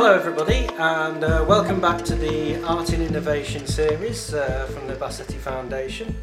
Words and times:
Hello, 0.00 0.14
everybody, 0.14 0.68
and 0.78 1.24
uh, 1.24 1.44
welcome 1.48 1.80
back 1.80 2.04
to 2.04 2.14
the 2.14 2.62
Art 2.62 2.92
in 2.92 3.02
Innovation 3.02 3.66
series 3.66 4.32
uh, 4.32 4.70
from 4.72 4.86
the 4.86 4.94
Bassetti 4.94 5.34
Foundation. 5.38 6.14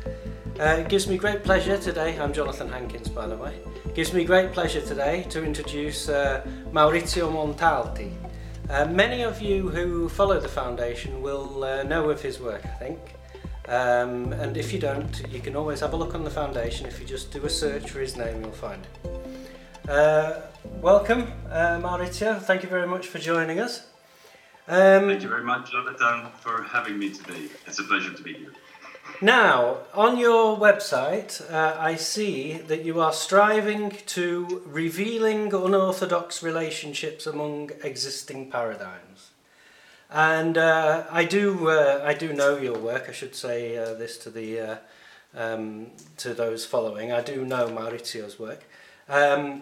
Uh, 0.57 0.77
it 0.79 0.87
gives 0.87 1.09
me 1.09 1.17
great 1.17 1.43
pleasure 1.43 1.77
today, 1.77 2.17
I'm 2.17 2.31
Jonathan 2.31 2.69
Hankins 2.69 3.09
by 3.09 3.27
the 3.27 3.35
way, 3.35 3.59
it 3.83 3.93
gives 3.93 4.13
me 4.13 4.23
great 4.23 4.53
pleasure 4.53 4.79
today 4.79 5.23
to 5.23 5.43
introduce 5.43 6.07
uh, 6.07 6.47
Maurizio 6.71 7.29
Montalti. 7.29 8.13
Uh, 8.69 8.85
many 8.85 9.23
of 9.23 9.41
you 9.41 9.67
who 9.67 10.07
follow 10.07 10.39
the 10.39 10.47
foundation 10.47 11.21
will 11.21 11.65
uh, 11.65 11.83
know 11.83 12.09
of 12.09 12.21
his 12.21 12.39
work, 12.39 12.63
I 12.63 12.75
think. 12.79 12.99
Um, 13.67 14.31
and 14.31 14.55
if 14.55 14.71
you 14.71 14.79
don't, 14.79 15.21
you 15.29 15.41
can 15.41 15.57
always 15.57 15.81
have 15.81 15.91
a 15.91 15.97
look 15.97 16.15
on 16.15 16.23
the 16.23 16.31
foundation. 16.31 16.85
If 16.85 17.01
you 17.01 17.05
just 17.05 17.33
do 17.33 17.45
a 17.45 17.49
search 17.49 17.91
for 17.91 17.99
his 17.99 18.15
name, 18.15 18.39
you'll 18.39 18.51
find 18.51 18.81
it. 19.03 19.24
Uh, 19.87 20.41
welcome, 20.81 21.31
uh, 21.51 21.79
Maurizio. 21.79 22.41
Thank 22.41 22.63
you 22.63 22.69
very 22.69 22.87
much 22.87 23.05
for 23.05 23.19
joining 23.19 23.59
us. 23.59 23.85
Um, 24.67 25.09
Thank 25.09 25.21
you 25.21 25.29
very 25.29 25.43
much, 25.43 25.71
Jonathan, 25.71 26.31
for 26.39 26.63
having 26.63 26.97
me 26.97 27.11
today. 27.11 27.49
It's 27.67 27.77
a 27.77 27.83
pleasure 27.83 28.11
to 28.11 28.23
be 28.23 28.33
here. 28.33 28.51
Now, 29.21 29.77
on 29.93 30.17
your 30.17 30.57
website, 30.57 31.39
uh, 31.53 31.77
I 31.79 31.97
see 31.97 32.53
that 32.53 32.83
you 32.83 32.99
are 32.99 33.13
striving 33.13 33.91
to 34.07 34.63
revealing 34.65 35.53
unorthodox 35.53 36.41
relationships 36.41 37.27
among 37.27 37.69
existing 37.83 38.49
paradigms. 38.49 39.29
And 40.09 40.57
uh, 40.57 41.03
I 41.11 41.25
do, 41.25 41.69
uh, 41.69 42.01
I 42.03 42.15
do 42.15 42.33
know 42.33 42.57
your 42.57 42.77
work. 42.77 43.05
I 43.07 43.11
should 43.11 43.35
say 43.35 43.77
uh, 43.77 43.93
this 43.93 44.17
to 44.19 44.31
the, 44.31 44.59
uh, 44.59 44.75
um, 45.35 45.91
to 46.17 46.33
those 46.33 46.65
following. 46.65 47.11
I 47.11 47.21
do 47.21 47.45
know 47.45 47.67
Maurizio's 47.67 48.39
work, 48.39 48.63
um, 49.07 49.61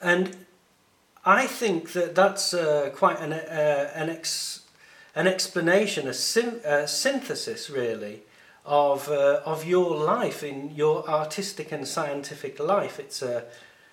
and 0.00 0.36
I 1.24 1.46
think 1.46 1.92
that 1.92 2.14
that's 2.14 2.54
uh, 2.54 2.90
quite 2.94 3.20
an, 3.20 3.32
an, 3.32 4.08
ex, 4.08 4.62
an 5.14 5.26
explanation, 5.26 6.08
a, 6.08 6.14
syn- 6.14 6.60
synthesis, 6.86 7.68
really, 7.68 8.22
of 8.64 9.08
uh, 9.08 9.40
of 9.44 9.64
your 9.64 9.96
life 9.96 10.42
in 10.42 10.74
your 10.74 11.08
artistic 11.08 11.72
and 11.72 11.88
scientific 11.88 12.60
life. 12.60 13.00
It's 13.00 13.22
a 13.22 13.44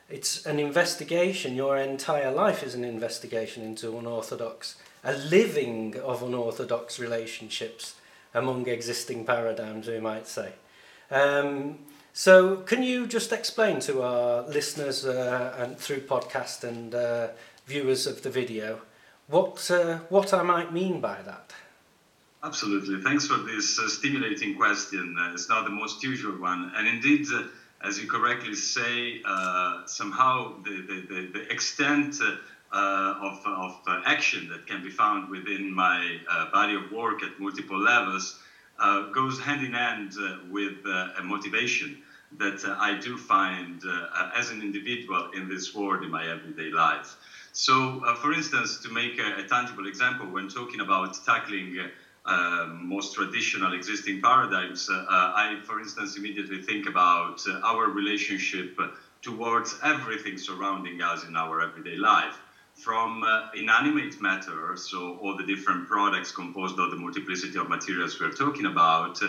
it's 0.10 0.46
an 0.46 0.60
investigation. 0.60 1.56
Your 1.56 1.78
entire 1.78 2.32
life 2.32 2.62
is 2.62 2.76
an 2.76 2.84
investigation 2.84 3.64
into 3.64 3.98
unorthodox, 3.98 4.76
a 5.04 5.14
living 5.14 5.98
of 6.00 6.22
unorthodox 6.22 7.00
relationships 7.00 7.96
among 8.34 8.68
existing 8.68 9.26
paradigms, 9.26 9.88
we 9.88 10.00
might 10.00 10.28
say. 10.28 10.52
Um, 11.10 11.80
so, 12.18 12.56
can 12.56 12.82
you 12.82 13.08
just 13.08 13.34
explain 13.34 13.82
to 13.82 14.02
our 14.02 14.44
listeners 14.48 15.06
uh, 15.06 15.54
and 15.58 15.78
through 15.78 16.00
podcast 16.00 16.64
and 16.64 16.96
uh, 16.96 17.28
viewers 17.68 18.08
of 18.08 18.22
the 18.22 18.30
video 18.30 18.80
what 19.28 19.70
uh, 19.70 19.98
what 20.08 20.34
I 20.34 20.42
might 20.42 20.72
mean 20.72 21.02
by 21.02 21.22
that? 21.24 21.54
Absolutely. 22.42 23.02
Thanks 23.02 23.28
for 23.28 23.36
this 23.36 23.78
uh, 23.78 23.90
stimulating 23.90 24.56
question. 24.56 25.18
Uh, 25.20 25.34
it's 25.34 25.50
not 25.50 25.66
the 25.66 25.72
most 25.72 26.04
usual 26.04 26.40
one. 26.40 26.72
And 26.78 26.88
indeed, 26.88 27.26
uh, 27.34 27.44
as 27.84 28.00
you 28.00 28.08
correctly 28.08 28.56
say, 28.56 29.22
somehow 29.86 30.54
the, 30.64 30.76
the, 30.88 31.14
the, 31.14 31.30
the 31.34 31.52
extent 31.52 32.22
of, 32.72 33.46
of 33.46 33.76
action 34.06 34.48
that 34.50 34.68
can 34.68 34.82
be 34.82 34.90
found 34.90 35.30
within 35.30 35.74
my 35.74 36.18
body 36.54 36.76
of 36.76 36.90
work 36.94 37.24
at 37.24 37.38
multiple 37.42 37.78
levels 37.80 38.40
Uh, 38.78 39.02
goes 39.04 39.40
hand 39.40 39.64
in 39.64 39.72
hand 39.72 40.14
uh, 40.20 40.36
with 40.50 40.86
uh, 40.86 41.08
a 41.18 41.24
motivation 41.24 41.96
that 42.38 42.60
I 42.66 42.94
do 42.96 43.16
find 43.16 43.82
as 44.34 44.50
an 44.50 44.62
individual 44.62 45.30
in 45.32 45.48
this 45.48 45.74
world 45.74 46.04
in 46.04 46.10
my 46.10 46.26
everyday 46.26 46.70
life. 46.70 47.16
So, 47.54 48.02
for 48.16 48.34
instance, 48.34 48.78
to 48.80 48.90
make 48.90 49.18
a, 49.20 49.38
a, 49.38 49.44
tangible 49.44 49.86
example, 49.86 50.28
when 50.28 50.50
talking 50.50 50.82
about 50.82 51.18
tackling 51.24 51.78
um, 52.26 52.88
most 52.88 53.14
traditional 53.14 53.74
existing 53.74 54.20
paradigms, 54.20 54.90
uh, 54.90 55.04
I, 55.08 55.58
for 55.64 55.80
instance, 55.80 56.18
immediately 56.18 56.58
think 56.58 56.88
about 56.88 57.46
uh, 57.48 57.60
our 57.64 57.88
relationship 57.88 58.78
towards 59.22 59.78
everything 59.82 60.38
surrounding 60.38 61.02
us 61.02 61.24
in 61.24 61.36
our 61.36 61.62
everyday 61.62 61.96
life. 61.96 62.40
From 62.76 63.24
uh, 63.24 63.48
inanimate 63.54 64.20
matter, 64.20 64.76
so 64.76 65.16
all 65.22 65.36
the 65.36 65.44
different 65.44 65.88
products 65.88 66.32
composed 66.32 66.78
of 66.78 66.92
the 66.92 66.98
multiplicity 66.98 67.58
of 67.58 67.70
materials 67.70 68.20
we're 68.20 68.32
talking 68.32 68.66
about, 68.66 69.20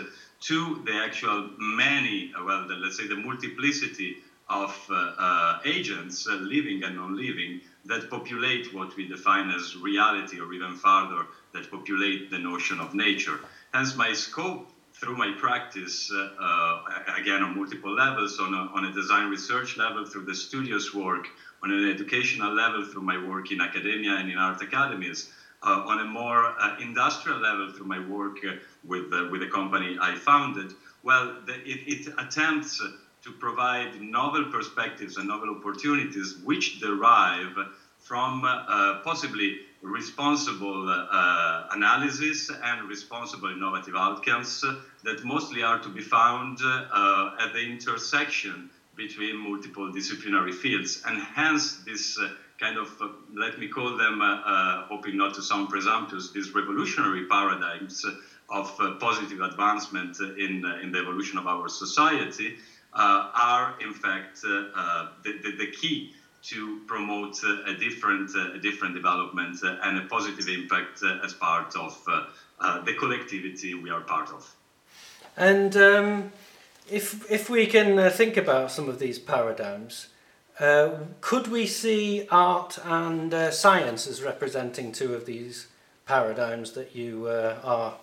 to 0.41 0.81
the 0.85 0.93
actual 0.93 1.49
many, 1.57 2.31
well, 2.43 2.67
the, 2.67 2.75
let's 2.75 2.97
say 2.97 3.07
the 3.07 3.15
multiplicity 3.15 4.17
of 4.49 4.77
uh, 4.89 4.93
uh, 4.93 5.59
agents, 5.63 6.27
uh, 6.27 6.35
living 6.35 6.83
and 6.83 6.95
non 6.95 7.15
living, 7.15 7.59
that 7.85 8.09
populate 8.09 8.71
what 8.71 8.95
we 8.95 9.07
define 9.07 9.49
as 9.49 9.75
reality 9.75 10.39
or 10.39 10.53
even 10.53 10.75
further 10.75 11.25
that 11.53 11.69
populate 11.69 12.29
the 12.29 12.37
notion 12.39 12.79
of 12.79 12.93
nature. 12.93 13.39
Hence, 13.73 13.95
my 13.95 14.13
scope 14.13 14.69
through 14.93 15.15
my 15.15 15.31
practice, 15.31 16.11
uh, 16.11 16.27
uh, 16.39 16.79
again 17.15 17.43
on 17.43 17.53
multiple 17.55 17.93
levels, 17.93 18.39
on 18.39 18.53
a, 18.53 18.67
on 18.73 18.85
a 18.85 18.91
design 18.91 19.27
research 19.29 19.77
level, 19.77 20.05
through 20.05 20.23
the 20.23 20.33
studios 20.33 20.93
work, 20.93 21.29
on 21.63 21.71
an 21.71 21.89
educational 21.89 22.51
level, 22.51 22.83
through 22.83 23.01
my 23.01 23.17
work 23.17 23.51
in 23.51 23.61
academia 23.61 24.13
and 24.13 24.29
in 24.29 24.37
art 24.37 24.61
academies, 24.61 25.25
uh, 25.63 25.81
on 25.85 25.99
a 25.99 26.05
more 26.05 26.45
uh, 26.59 26.75
industrial 26.79 27.39
level, 27.39 27.69
through 27.69 27.87
my 27.87 27.99
work 27.99 28.37
uh, 28.47 28.53
with, 28.83 29.11
uh, 29.11 29.25
with 29.29 29.41
the 29.41 29.47
company 29.47 29.97
I 29.99 30.15
founded, 30.15 30.73
well, 31.01 31.33
the, 31.45 31.55
it, 31.69 31.79
it 31.85 32.07
attempts 32.17 32.81
to 33.23 33.31
provide 33.31 33.99
novel 33.99 34.45
perspectives 34.45 35.17
and 35.17 35.27
novel 35.27 35.49
opportunities 35.49 36.35
which 36.43 36.79
derive 36.79 37.57
from 37.97 38.45
possibly 39.03 39.55
responsible 39.81 40.89
uh, 40.89 41.63
analysis 41.71 42.49
and 42.63 42.83
responsible 42.83 43.49
innovative 43.49 43.95
outcomes 43.95 44.63
that 45.03 45.23
mostly 45.23 45.61
are 45.61 45.77
to 45.77 45.89
be 45.89 46.01
found 46.01 46.59
uh, 46.63 47.29
at 47.39 47.51
the 47.53 47.59
intersection 47.59 48.65
between 48.97 49.37
multiple 49.37 49.91
disciplinary 49.91 50.51
fields. 50.51 51.01
And 51.05 51.21
hence, 51.21 51.77
this 51.85 52.19
uh, 52.19 52.29
kind 52.59 52.77
of, 52.77 52.89
uh, 52.99 53.09
let 53.33 53.59
me 53.59 53.67
call 53.67 53.95
them, 53.95 54.21
uh, 54.21 54.25
uh, 54.25 54.85
hoping 54.87 55.15
not 55.15 55.35
to 55.35 55.41
sound 55.41 55.69
presumptuous, 55.69 56.31
these 56.31 56.53
revolutionary 56.53 57.25
paradigms 57.27 58.03
of 58.49 58.75
positive 58.99 59.41
advancement 59.41 60.19
in, 60.19 60.65
in 60.81 60.91
the 60.91 60.99
evolution 60.99 61.37
of 61.37 61.47
our 61.47 61.67
society 61.69 62.55
are, 62.93 63.75
in 63.81 63.93
fact, 63.93 64.41
the, 64.41 65.09
the, 65.23 65.55
the 65.57 65.71
key 65.71 66.13
to 66.41 66.79
promote 66.87 67.35
a 67.43 67.75
different, 67.77 68.33
a 68.35 68.57
different 68.57 68.95
development 68.95 69.57
and 69.83 69.97
a 69.97 70.01
positive 70.03 70.47
impact 70.47 71.03
as 71.23 71.33
part 71.33 71.75
of 71.75 72.01
uh, 72.07 72.81
the 72.83 72.93
collectivity 72.93 73.73
we 73.73 73.89
are 73.89 74.01
part 74.01 74.29
of. 74.29 74.55
And 75.35 75.75
um, 75.75 76.31
if, 76.89 77.29
if 77.31 77.49
we 77.49 77.65
can 77.67 77.97
uh, 77.99 78.09
think 78.09 78.37
about 78.37 78.71
some 78.71 78.89
of 78.89 78.99
these 78.99 79.19
paradigms, 79.19 80.07
uh, 80.59 80.89
could 81.21 81.47
we 81.47 81.67
see 81.67 82.27
art 82.31 82.79
and 82.83 83.33
uh, 83.33 83.51
science 83.51 84.07
as 84.07 84.23
representing 84.23 84.91
two 84.91 85.13
of 85.13 85.25
these 85.25 85.67
paradigms 86.05 86.71
that 86.71 86.95
you 86.95 87.27
uh, 87.27 87.57
are 87.63 87.95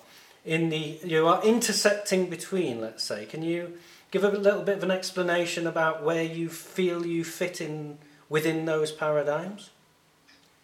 in 0.45 0.69
the 0.69 1.00
you 1.03 1.27
are 1.27 1.43
intersecting 1.45 2.31
between? 2.31 2.81
Let's 2.81 3.03
say, 3.03 3.27
can 3.27 3.43
you 3.43 3.72
give 4.11 4.22
a 4.22 4.28
little 4.28 4.62
bit 4.62 4.77
of 4.77 4.84
an 4.84 4.93
explanation 4.93 5.66
about 5.66 6.05
where 6.05 6.22
you 6.22 6.49
feel 6.49 7.05
you 7.05 7.25
fit 7.25 7.61
in 7.61 7.99
within 8.28 8.66
those 8.66 8.93
paradigms? 8.93 9.71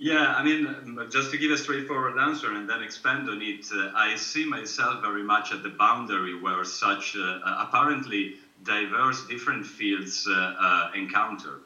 Yeah, 0.03 0.33
I 0.35 0.41
mean, 0.41 0.99
just 1.11 1.29
to 1.29 1.37
give 1.37 1.51
a 1.51 1.59
straightforward 1.59 2.17
answer 2.17 2.53
and 2.53 2.67
then 2.67 2.81
expand 2.81 3.29
on 3.29 3.43
it, 3.43 3.71
uh, 3.71 3.89
I 3.95 4.15
see 4.15 4.47
myself 4.47 4.99
very 5.03 5.23
much 5.23 5.53
at 5.53 5.61
the 5.61 5.69
boundary 5.69 6.33
where 6.33 6.65
such 6.65 7.15
uh, 7.15 7.37
apparently 7.45 8.33
diverse 8.63 9.21
different 9.21 9.67
fields 9.67 10.27
uh, 10.27 10.53
uh 10.59 10.89
encounter. 10.95 11.61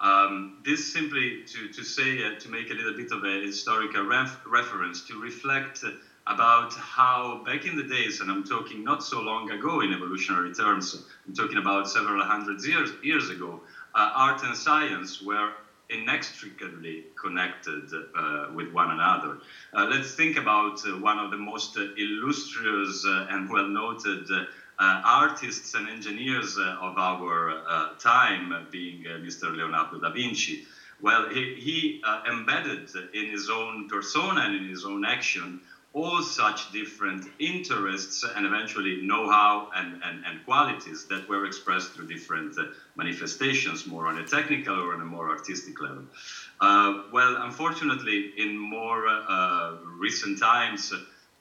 Um, 0.00 0.50
this 0.64 0.82
simply 0.84 1.38
to, 1.46 1.68
to 1.68 1.84
say, 1.84 2.24
uh, 2.24 2.32
to 2.40 2.48
make 2.48 2.70
a 2.70 2.74
little 2.74 2.90
bit 2.92 3.12
of 3.12 3.22
a 3.22 3.40
historical 3.40 4.02
ref- 4.02 4.40
reference, 4.44 5.00
to 5.02 5.16
reflect 5.16 5.84
about 6.26 6.74
how 6.74 7.36
back 7.44 7.66
in 7.66 7.76
the 7.76 7.84
days, 7.84 8.18
and 8.18 8.28
I'm 8.28 8.42
talking 8.42 8.82
not 8.82 9.00
so 9.00 9.20
long 9.20 9.48
ago 9.50 9.78
in 9.78 9.92
evolutionary 9.92 10.50
terms, 10.50 10.92
I'm 11.24 11.34
talking 11.34 11.58
about 11.58 11.86
several 11.86 12.24
hundred 12.24 12.60
years, 12.64 12.94
years 13.00 13.28
ago, 13.28 13.60
uh, 13.94 14.08
art 14.12 14.42
and 14.42 14.56
science 14.56 15.20
were 15.20 15.52
inextricably 15.90 17.04
connected 17.20 17.92
uh, 18.14 18.46
with 18.52 18.70
one 18.72 18.90
another. 18.90 19.38
Uh, 19.72 19.86
let's 19.86 20.14
think 20.14 20.36
about 20.36 20.84
uh, 20.86 20.96
one 20.98 21.18
of 21.18 21.30
the 21.30 21.36
most 21.36 21.76
uh, 21.76 21.84
illustrious 21.96 23.04
uh, 23.04 23.26
and 23.30 23.48
well 23.48 23.68
noted 23.68 24.28
artists 24.78 25.74
and 25.74 25.88
engineers 25.88 26.58
of 26.58 26.98
our 26.98 27.92
time, 27.98 28.66
being 28.70 29.02
Mr. 29.04 29.54
Leonardo 29.54 29.98
da 29.98 30.10
Vinci. 30.10 30.60
Well, 31.00 31.28
he, 31.28 31.54
he 31.56 32.02
embedded 32.26 32.90
in 33.14 33.26
his 33.26 33.48
own 33.48 33.86
persona 33.88 34.42
and 34.42 34.54
in 34.54 34.68
his 34.68 34.84
own 34.84 35.04
action 35.04 35.60
all 35.96 36.20
such 36.20 36.70
different 36.72 37.24
interests 37.38 38.22
and 38.36 38.44
eventually 38.44 39.00
know-how 39.00 39.70
and, 39.74 39.98
and, 40.04 40.22
and 40.26 40.44
qualities 40.44 41.06
that 41.06 41.26
were 41.26 41.46
expressed 41.46 41.92
through 41.92 42.06
different 42.06 42.52
uh, 42.58 42.64
manifestations, 42.96 43.86
more 43.86 44.06
on 44.06 44.18
a 44.18 44.26
technical 44.26 44.78
or 44.78 44.92
on 44.94 45.00
a 45.00 45.04
more 45.16 45.30
artistic 45.30 45.80
level. 45.80 46.04
Uh, 46.60 47.04
well, 47.10 47.36
unfortunately, 47.48 48.30
in 48.36 48.58
more 48.58 49.08
uh, 49.08 49.76
recent 49.98 50.38
times, 50.38 50.92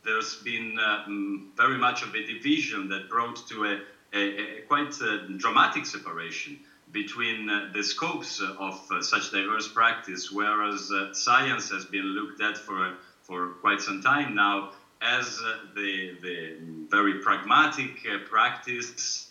there's 0.06 0.36
been 0.38 0.80
um, 0.80 1.52
very 1.58 1.78
much 1.78 2.02
of 2.04 2.16
a 2.16 2.26
division 2.26 2.88
that 2.88 3.10
brought 3.10 3.46
to 3.50 3.66
a, 3.66 3.80
a, 4.14 4.60
a 4.60 4.62
quite 4.70 4.94
a 5.02 5.28
dramatic 5.36 5.86
separation 5.86 6.58
between 6.92 7.50
uh, 7.50 7.70
the 7.74 7.84
scopes 7.84 8.40
of 8.40 8.80
uh, 8.90 9.02
such 9.02 9.32
diverse 9.32 9.68
practice, 9.68 10.32
whereas 10.32 10.92
uh, 10.92 11.12
science 11.14 11.70
has 11.70 11.84
been 11.84 12.06
looked 12.06 12.40
at 12.42 12.58
for, 12.58 12.94
for 13.26 13.50
quite 13.62 13.82
some 13.82 14.02
time 14.02 14.36
now 14.36 14.72
as 15.02 15.38
the, 15.76 16.16
the 16.22 16.56
very 16.90 17.20
pragmatic 17.20 18.06
practice 18.30 19.30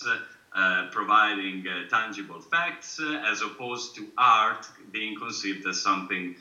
uh, 0.54 0.86
providing 0.92 1.64
uh, 1.66 1.88
tangible 1.88 2.40
facts 2.40 3.00
uh, 3.00 3.20
as 3.26 3.42
opposed 3.42 3.96
to 3.96 4.06
art 4.16 4.64
being 4.92 5.18
conceived 5.18 5.66
as 5.66 5.80
something 5.82 6.36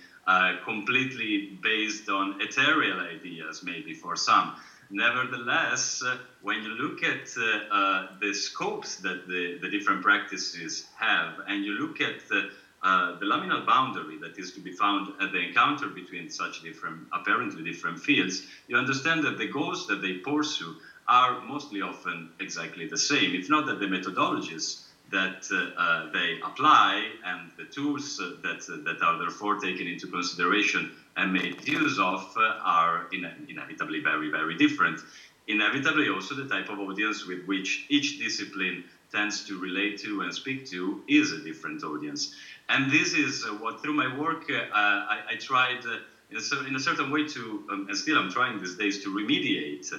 completely 0.64 1.58
based 1.62 2.08
on 2.10 2.40
ethereal 2.40 3.00
ideas, 3.00 3.64
maybe 3.64 3.94
for 3.94 4.16
some. 4.16 4.56
Nevertheless, 4.94 6.04
uh, 6.06 6.18
when 6.44 6.62
you 6.62 6.70
look 6.70 7.02
at 7.04 7.28
uh, 7.36 7.74
uh, 7.74 8.08
the 8.22 8.34
scopes 8.34 8.98
that 8.98 9.28
the, 9.28 9.58
the 9.60 9.68
different 9.68 10.04
practices 10.04 10.86
have, 10.96 11.40
and 11.48 11.66
you 11.66 11.72
look 11.72 12.00
at 12.00 12.28
the, 12.30 12.52
uh, 12.84 13.14
the 13.20 13.26
laminal 13.26 13.66
boundary 13.66 14.18
that 14.18 14.38
is 14.38 14.52
to 14.52 14.62
be 14.62 14.72
found 14.72 15.10
at 15.20 15.32
the 15.32 15.40
encounter 15.40 15.90
between 15.90 16.30
such 16.30 16.62
different, 16.62 17.08
apparently 17.14 17.64
different 17.64 18.00
fields, 18.00 18.44
you 18.68 18.78
understand 18.78 19.24
that 19.24 19.38
the 19.38 19.48
goals 19.48 19.88
that 19.88 20.02
they 20.02 20.14
pursue 20.14 20.76
are 21.08 21.40
mostly 21.42 21.82
often 21.82 22.30
exactly 22.40 22.86
the 22.86 22.98
same. 22.98 23.34
It's 23.34 23.50
not 23.50 23.66
that 23.68 23.80
the 23.80 23.88
methodologies 23.88 24.78
that 25.12 25.48
uh, 25.52 25.80
uh, 25.80 26.08
they 26.14 26.38
apply 26.44 27.16
and 27.24 27.52
the 27.58 27.66
tools 27.66 28.18
that, 28.42 28.62
that 28.86 29.02
are 29.02 29.18
therefore 29.18 29.58
taken 29.58 29.88
into 29.88 30.08
consideration 30.08 30.90
and 31.18 31.34
made 31.34 31.56
use 31.68 32.00
of 32.00 32.24
uh, 32.38 32.54
are 32.64 33.06
inevitably 33.12 34.00
very, 34.00 34.30
very 34.30 34.56
different. 34.56 35.04
Inevitably, 35.48 36.10
also, 36.10 36.36
the 36.36 36.46
type 36.46 36.70
of 36.70 36.80
audience 36.80 37.26
with 37.26 37.42
which 37.46 37.84
each 37.90 38.18
discipline 38.18 38.82
tends 39.12 39.44
to 39.44 39.58
relate 39.60 39.98
to 39.98 40.22
and 40.22 40.34
speak 40.34 40.64
to 40.66 41.00
is 41.08 41.32
a 41.32 41.40
different 41.40 41.84
audience. 41.84 42.30
And 42.70 42.92
this 42.92 43.14
is 43.14 43.46
uh, 43.46 43.54
what, 43.56 43.82
through 43.82 43.94
my 43.94 44.18
work, 44.18 44.50
uh, 44.50 44.64
I, 44.74 45.20
I, 45.32 45.36
tried 45.36 45.86
uh, 45.86 45.98
in, 46.32 46.38
a, 46.38 46.68
in, 46.68 46.76
a, 46.76 46.80
certain 46.80 47.12
way 47.12 47.28
to, 47.28 47.66
um, 47.72 47.88
and 47.90 47.98
still 47.98 48.18
I'm 48.18 48.32
trying 48.32 48.60
these 48.60 48.76
days 48.76 49.04
to 49.04 49.14
remediate, 49.14 49.92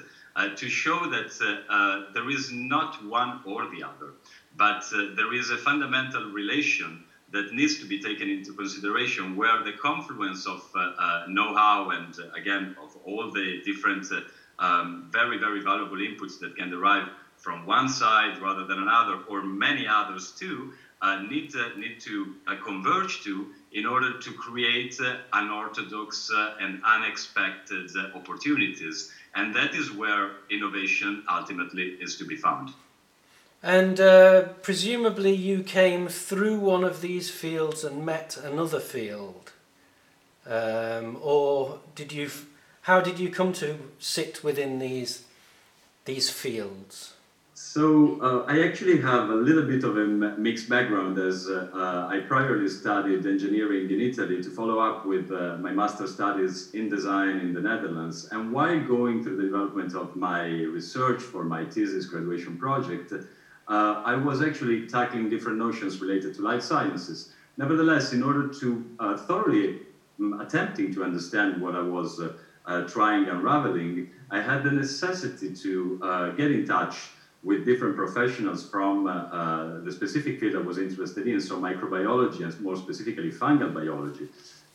to 0.56 0.68
show 0.68 1.06
that 1.10 2.10
there 2.14 2.30
is 2.30 2.50
not 2.50 3.04
one 3.04 3.40
or 3.44 3.68
the 3.70 3.84
other, 3.84 4.14
but 4.56 4.84
there 5.16 5.32
is 5.32 5.50
a 5.50 5.58
fundamental 5.58 6.24
relation 6.30 7.04
that 7.34 7.52
needs 7.52 7.80
to 7.80 7.86
be 7.86 8.00
taken 8.00 8.30
into 8.30 8.52
consideration 8.52 9.34
where 9.34 9.62
the 9.64 9.72
confluence 9.72 10.46
of 10.46 10.62
uh, 10.74 10.92
uh, 10.98 11.24
know-how 11.28 11.90
and 11.90 12.14
uh, 12.20 12.32
again 12.40 12.76
of 12.80 12.96
all 13.04 13.32
the 13.32 13.60
different 13.64 14.06
um, 14.60 15.08
very 15.10 15.36
very 15.38 15.60
valuable 15.60 15.96
inputs 15.96 16.38
that 16.38 16.56
can 16.56 16.70
derive 16.70 17.08
from 17.36 17.66
one 17.66 17.88
side 17.88 18.40
rather 18.40 18.64
than 18.64 18.78
another 18.78 19.18
or 19.28 19.42
many 19.42 19.84
others 19.86 20.30
too 20.38 20.72
need, 21.28 21.54
uh, 21.54 21.76
need 21.76 22.00
to 22.00 22.34
uh, 22.46 22.56
converge 22.64 23.22
to 23.24 23.46
in 23.72 23.86
order 23.86 24.18
to 24.18 24.32
create 24.32 24.96
unorthodox 25.32 26.30
and 26.60 26.80
unexpected 26.84 27.90
opportunities. 28.14 29.12
And 29.34 29.54
that 29.54 29.74
is 29.74 29.90
where 29.90 30.30
innovation 30.48 31.24
ultimately 31.28 31.96
is 32.00 32.16
to 32.18 32.24
be 32.24 32.36
found. 32.36 32.70
And 33.64 33.98
uh, 33.98 34.42
presumably 34.60 35.32
you 35.32 35.62
came 35.62 36.06
through 36.08 36.58
one 36.58 36.84
of 36.84 37.00
these 37.00 37.30
fields 37.30 37.82
and 37.82 38.04
met 38.04 38.36
another 38.36 38.78
field. 38.78 39.52
Um, 40.46 41.18
or 41.22 41.80
did 41.94 42.12
you, 42.12 42.30
how 42.82 43.00
did 43.00 43.18
you 43.18 43.30
come 43.30 43.54
to 43.54 43.78
sit 43.98 44.44
within 44.44 44.78
these, 44.78 45.24
these 46.04 46.28
fields? 46.28 47.13
So 47.74 48.18
uh, 48.20 48.44
I 48.46 48.60
actually 48.60 48.98
have 48.98 49.30
a 49.30 49.34
little 49.34 49.64
bit 49.64 49.82
of 49.82 49.96
a 49.96 50.04
mixed 50.36 50.68
background 50.68 51.18
as 51.18 51.48
uh, 51.48 51.66
uh, 51.72 52.06
I 52.08 52.20
priorly 52.20 52.70
studied 52.70 53.26
engineering 53.26 53.90
in 53.90 53.98
Italy 53.98 54.38
to 54.42 54.48
follow 54.48 54.78
up 54.78 55.04
with 55.04 55.28
uh, 55.32 55.56
my 55.58 55.72
master 55.72 56.06
studies 56.06 56.68
in 56.72 56.88
design 56.88 57.40
in 57.40 57.52
the 57.52 57.60
Netherlands. 57.60 58.24
And 58.30 58.52
while 58.52 58.78
going 58.78 59.20
through 59.20 59.34
the 59.38 59.42
development 59.42 59.92
of 59.92 60.14
my 60.14 60.42
research 60.76 61.24
for 61.24 61.44
my 61.44 61.64
thesis 61.64 62.06
graduation 62.06 62.54
project, 62.54 63.12
uh, 63.66 63.96
I 64.04 64.14
was 64.14 64.40
actually 64.40 64.82
tackling 64.82 65.28
different 65.28 65.58
notions 65.58 66.00
related 66.00 66.32
to 66.34 66.42
life 66.42 66.62
sciences. 66.62 67.26
Nevertheless, 67.56 68.12
in 68.12 68.22
order 68.22 68.44
to 68.60 68.84
uh, 69.00 69.16
thoroughly 69.16 69.74
um, 70.20 70.32
attempting 70.38 70.92
to 70.92 71.02
understand 71.02 71.56
what 71.56 71.74
I 71.74 71.80
was 71.80 72.20
trying 72.86 73.26
unraveling, 73.26 74.04
I 74.30 74.38
had 74.38 74.62
the 74.62 74.70
necessity 74.70 75.50
to 75.64 75.98
get 76.36 76.52
in 76.52 76.62
touch 76.62 77.13
with 77.44 77.64
different 77.64 77.94
professionals 77.94 78.68
from 78.68 79.06
uh, 79.06 79.80
the 79.80 79.92
specific 79.92 80.40
field 80.40 80.56
I 80.56 80.60
was 80.60 80.78
interested 80.78 81.26
in, 81.26 81.40
so 81.40 81.60
microbiology 81.60 82.42
and 82.42 82.58
more 82.60 82.76
specifically 82.76 83.30
fungal 83.30 83.72
biology. 83.72 84.28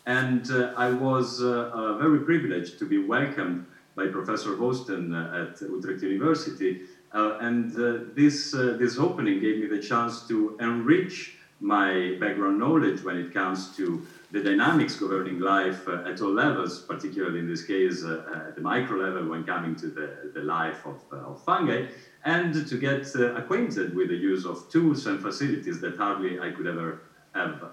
And 0.05 0.45
I 0.77 0.91
was 0.91 1.39
very 1.39 2.19
privileged 2.19 2.79
to 2.79 2.85
be 2.85 2.97
welcomed 2.97 3.65
by 3.95 4.07
Professor 4.07 4.51
Wösten 4.55 5.03
at 5.13 5.59
Utrecht 5.61 6.01
University 6.03 6.81
uh, 7.11 7.37
and 7.41 7.75
uh, 7.75 8.05
this, 8.13 8.53
uh, 8.53 8.75
this 8.79 8.99
opening 8.99 9.39
gave 9.39 9.59
me 9.59 9.67
the 9.67 9.81
chance 9.81 10.27
to 10.27 10.55
enrich 10.59 11.35
my 11.59 12.15
background 12.19 12.59
knowledge 12.59 13.03
when 13.03 13.17
it 13.17 13.33
comes 13.33 13.75
to 13.75 14.05
the 14.31 14.41
dynamics 14.41 14.95
governing 14.95 15.39
life 15.39 15.87
uh, 15.87 16.03
at 16.05 16.21
all 16.21 16.31
levels, 16.31 16.81
particularly 16.81 17.39
in 17.39 17.47
this 17.47 17.65
case 17.65 18.03
uh, 18.03 18.45
at 18.47 18.55
the 18.55 18.61
micro 18.61 18.97
level 18.97 19.27
when 19.27 19.43
coming 19.43 19.75
to 19.75 19.87
the, 19.87 20.31
the 20.33 20.41
life 20.41 20.85
of, 20.85 21.01
uh, 21.11 21.31
of 21.31 21.43
fungi, 21.43 21.87
and 22.35 22.51
to 22.69 22.75
get 22.87 23.03
acquainted 23.39 23.87
with 23.97 24.07
the 24.09 24.15
use 24.31 24.43
of 24.45 24.55
tools 24.67 25.05
and 25.05 25.21
facilities 25.27 25.77
that 25.79 25.95
hardly 25.97 26.31
I 26.37 26.49
could 26.55 26.67
ever 26.73 26.89
have 27.33 27.63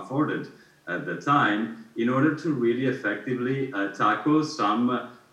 afforded 0.00 0.48
at 0.86 1.04
the 1.04 1.16
time 1.16 1.60
in 1.94 2.08
order 2.08 2.30
to 2.42 2.52
really 2.52 2.86
effectively 2.86 3.58
tackle 3.94 4.42
some 4.42 4.82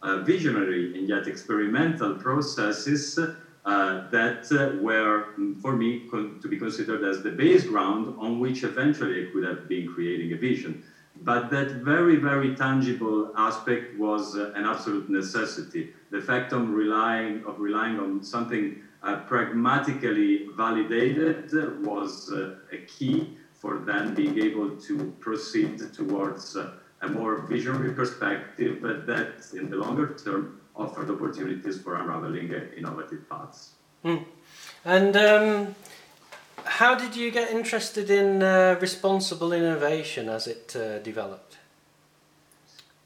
uh, 0.01 0.17
visionary 0.31 0.91
and 0.93 1.07
yet 1.07 1.27
experimental 1.27 2.13
processes 2.13 3.17
uh, 3.65 3.97
that 4.09 4.39
uh, 4.51 4.73
were, 4.73 5.25
mm, 5.37 5.57
for 5.59 5.73
me, 5.75 6.01
con- 6.09 6.37
to 6.39 6.47
be 6.47 6.55
considered 6.55 7.03
as 7.03 7.21
the 7.21 7.31
base 7.31 7.63
ground 7.63 8.07
on 8.17 8.39
which 8.39 8.63
eventually 8.63 9.19
I 9.19 9.23
could 9.29 9.43
have 9.43 9.67
been 9.67 9.85
creating 9.85 10.31
a 10.31 10.37
vision. 10.37 10.77
But 11.15 11.49
that 11.49 11.71
very, 11.71 12.15
very 12.15 12.51
tangible 12.51 13.29
aspect 13.35 13.91
was 13.91 14.35
uh, 14.35 14.47
an 14.53 14.65
absolute 14.65 15.09
necessity. 15.09 15.89
The 16.11 16.21
fact 16.21 16.53
of 16.53 16.69
relying, 16.69 17.43
of 17.45 17.59
relying 17.59 17.99
on 17.99 18.23
something 18.23 18.81
uh, 19.03 19.17
pragmatically 19.27 20.47
validated 20.55 21.51
was 21.85 22.31
uh, 22.31 22.55
a 22.71 22.77
key 22.85 23.37
for 23.53 23.79
then 23.79 24.13
being 24.13 24.37
able 24.39 24.69
to 24.77 25.15
proceed 25.19 25.81
towards 25.93 26.55
a 26.55 27.07
more 27.09 27.41
visionary 27.47 27.93
perspective 27.93 28.81
that 28.81 29.45
in 29.53 29.69
the 29.69 29.75
longer 29.75 30.15
term 30.23 30.61
offered 30.75 31.09
opportunities 31.09 31.81
for 31.81 31.95
unraveling 31.95 32.53
innovative 32.77 33.27
paths. 33.29 33.71
Mm. 34.05 34.25
And 34.85 35.17
um, 35.17 35.75
how 36.63 36.95
did 36.95 37.15
you 37.15 37.31
get 37.31 37.51
interested 37.51 38.09
in 38.09 38.43
uh, 38.43 38.77
responsible 38.79 39.53
innovation 39.53 40.29
as 40.29 40.47
it 40.47 40.75
uh, 40.75 40.99
developed? 40.99 41.46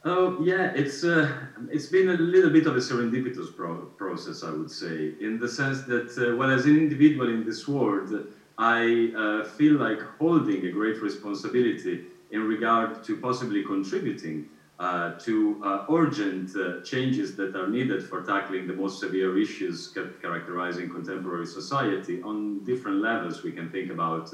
Oh 0.03 0.34
yeah, 0.36 0.70
it's 0.74 1.03
uh, 1.03 1.27
it's 1.70 1.86
been 1.86 2.08
a 2.08 2.13
little 2.15 2.50
bit 2.50 2.65
of 2.65 2.74
a 2.74 2.79
serendipitous 2.79 3.53
pro- 3.53 3.86
process, 3.98 4.41
I 4.41 4.50
would 4.50 4.70
say, 4.70 5.13
in 5.20 5.38
the 5.38 5.48
sense 5.48 5.81
that 5.81 6.17
uh, 6.17 6.34
well, 6.34 6.50
as 6.50 6.65
an 6.65 6.75
individual 6.75 7.29
in 7.29 7.43
this 7.43 7.67
world, 7.67 8.12
I 8.58 9.10
uh, 9.13 9.43
feel 9.43 9.74
like 9.74 10.01
holding 10.01 10.65
a 10.65 10.70
great 10.70 11.01
responsibility 11.01 12.00
in 12.31 12.41
regard 12.41 13.00
to 13.03 13.15
possibly 13.15 13.62
contributing 13.62 14.43
uh, 14.79 15.10
to 15.20 15.55
uh, 15.62 15.77
urgent 15.88 16.55
uh, 16.55 16.77
changes 16.81 17.34
that 17.34 17.53
are 17.53 17.67
needed 17.67 18.01
for 18.01 18.17
tackling 18.20 18.65
the 18.65 18.74
most 18.74 18.98
severe 18.98 19.36
issues 19.36 19.86
ca- 19.86 20.05
characterizing 20.17 20.89
contemporary 20.89 21.46
society 21.46 22.20
on 22.22 22.62
different 22.63 22.98
levels. 22.98 23.43
We 23.43 23.51
can 23.51 23.67
think 23.67 23.89
about 23.89 24.31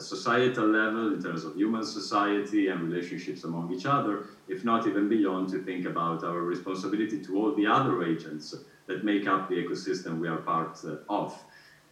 societal 0.00 0.66
level 0.66 1.14
in 1.14 1.22
terms 1.22 1.44
of 1.44 1.54
human 1.56 1.84
society 1.84 2.68
and 2.68 2.82
relationships 2.82 3.44
among 3.44 3.72
each 3.72 3.86
other, 3.86 4.24
if 4.48 4.64
not 4.64 4.86
even 4.86 5.08
beyond, 5.08 5.48
to 5.50 5.62
think 5.62 5.86
about 5.86 6.24
our 6.24 6.40
responsibility 6.42 7.22
to 7.24 7.36
all 7.36 7.54
the 7.54 7.66
other 7.66 8.02
agents 8.04 8.54
that 8.86 9.04
make 9.04 9.26
up 9.26 9.48
the 9.48 9.54
ecosystem 9.54 10.18
we 10.18 10.28
are 10.28 10.38
part 10.38 10.78
uh, 10.84 10.96
of. 11.08 11.34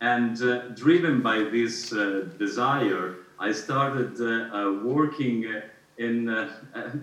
And 0.00 0.40
uh, 0.42 0.68
driven 0.74 1.22
by 1.22 1.44
this 1.44 1.90
desire 2.38 3.16
I 3.42 3.50
started 3.50 4.20
uh, 4.20 4.56
uh, 4.56 4.72
working 4.84 5.52
in 5.98 6.28
uh, 6.28 6.48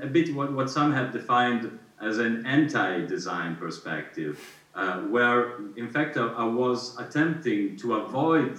a 0.02 0.08
bit 0.08 0.34
what, 0.34 0.54
what 0.54 0.70
some 0.70 0.94
have 0.94 1.12
defined 1.12 1.78
as 2.02 2.18
an 2.18 2.46
anti-design 2.46 3.58
perspective, 3.58 4.40
uh, 4.80 4.96
where 5.14 5.40
in 5.76 5.90
fact 5.90 6.16
I, 6.16 6.28
I, 6.44 6.46
was 6.46 6.94
attempting 6.96 7.76
to 7.82 7.94
avoid 7.96 8.52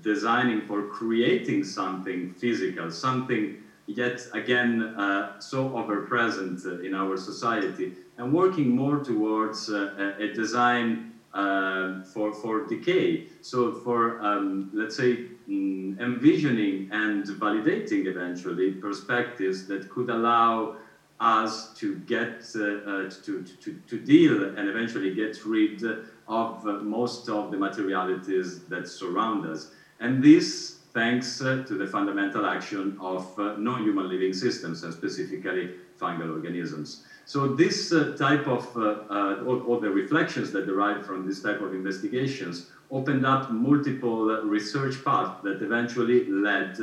designing 0.00 0.60
for 0.62 0.82
creating 0.82 1.62
something 1.62 2.26
physical, 2.26 2.90
something 2.90 3.52
yet 3.86 4.18
again 4.32 4.82
uh, 4.96 5.22
so 5.38 5.58
ever 5.78 6.00
present 6.00 6.64
in 6.86 6.92
our 6.92 7.16
society, 7.16 7.92
and 8.16 8.32
working 8.32 8.68
more 8.68 8.98
towards 8.98 9.68
uh, 9.68 9.86
a 10.18 10.26
design 10.26 10.98
uh, 11.32 11.90
for, 12.02 12.32
for 12.32 12.58
decay. 12.60 13.22
So 13.40 13.70
for, 13.70 14.00
um, 14.18 14.66
let's 14.72 14.96
say, 14.96 15.22
mm, 15.48 15.96
envisioning 16.00 16.82
and 16.90 17.24
validating 17.44 18.06
eventually 18.06 18.72
perspectives 18.72 19.62
that 19.70 19.88
could 19.88 20.08
allow 20.08 20.72
us 21.20 21.74
to 21.74 21.96
get 22.00 22.42
uh, 22.56 22.62
uh, 22.62 23.10
to, 23.10 23.44
to, 23.60 23.78
to 23.86 23.98
deal 23.98 24.56
and 24.56 24.68
eventually 24.68 25.14
get 25.14 25.44
rid 25.44 25.82
of 26.28 26.66
uh, 26.66 26.72
most 26.80 27.28
of 27.28 27.50
the 27.50 27.58
materialities 27.58 28.64
that 28.64 28.88
surround 28.88 29.46
us. 29.46 29.72
And 30.00 30.22
this 30.24 30.78
thanks 30.94 31.42
uh, 31.42 31.62
to 31.68 31.74
the 31.74 31.86
fundamental 31.86 32.46
action 32.46 32.96
of 33.00 33.38
uh, 33.38 33.54
non-human 33.58 34.08
living 34.08 34.32
systems 34.32 34.82
and 34.82 34.92
specifically 34.92 35.70
fungal 36.00 36.32
organisms. 36.32 37.04
So 37.26 37.54
this 37.54 37.92
uh, 37.92 38.16
type 38.18 38.48
of, 38.48 38.66
all, 38.76 39.60
all, 39.62 39.78
the 39.78 39.90
reflections 39.90 40.50
that 40.52 40.66
derive 40.66 41.06
from 41.06 41.28
this 41.28 41.40
type 41.42 41.60
of 41.60 41.74
investigations 41.74 42.70
opened 42.90 43.24
up 43.24 43.52
multiple 43.52 44.24
research 44.42 45.04
paths 45.04 45.40
that 45.44 45.62
eventually 45.62 46.26
led, 46.28 46.76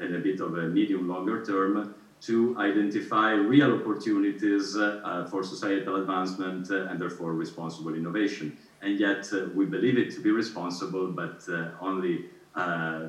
in 0.00 0.16
a 0.16 0.18
bit 0.18 0.40
of 0.40 0.58
a 0.58 0.68
medium 0.68 1.08
longer 1.08 1.42
term, 1.42 1.94
to 2.26 2.56
identify 2.58 3.32
real 3.32 3.74
opportunities 3.74 4.76
uh, 4.76 5.26
for 5.30 5.42
societal 5.42 5.96
advancement 5.96 6.70
uh, 6.70 6.88
and 6.88 7.00
therefore 7.00 7.32
responsible 7.32 7.94
innovation. 7.94 8.56
And 8.82 8.98
yet 8.98 9.28
uh, 9.32 9.46
we 9.54 9.66
believe 9.66 9.98
it 9.98 10.10
to 10.14 10.20
be 10.20 10.30
responsible, 10.30 11.08
but 11.08 11.42
only 11.80 12.26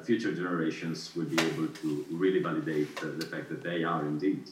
future 0.03 0.33
generations 0.33 1.15
will 1.15 1.25
be 1.25 1.39
able 1.39 1.67
to 1.67 2.05
really 2.11 2.41
validate 2.41 2.95
the 2.95 3.25
fact 3.25 3.49
that 3.49 3.61
they 3.63 3.83
are 3.83 4.01
indeed. 4.01 4.49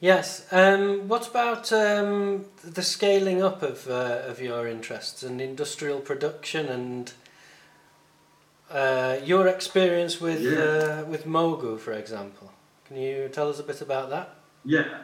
Yes. 0.00 0.46
Um, 0.52 1.08
what 1.08 1.28
about 1.28 1.72
um, 1.72 2.44
the 2.62 2.82
scaling 2.82 3.42
up 3.42 3.62
of 3.62 3.88
uh, 3.88 4.30
of 4.30 4.40
your 4.40 4.68
interests 4.68 5.22
and 5.22 5.40
industrial 5.40 6.00
production 6.00 6.66
and 6.68 7.12
uh, 8.70 9.16
your 9.24 9.48
experience 9.48 10.20
with 10.20 10.42
yeah. 10.42 10.58
uh, 10.58 11.04
with 11.04 11.24
Mogu, 11.24 11.78
for 11.78 11.92
example? 11.92 12.52
Can 12.86 12.96
you 12.96 13.28
tell 13.28 13.48
us 13.48 13.58
a 13.58 13.64
bit 13.64 13.80
about 13.80 14.10
that? 14.10 14.36
Yeah, 14.64 15.02